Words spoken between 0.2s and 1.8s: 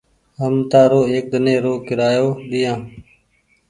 هم تآرو ايڪ ۮن ني رو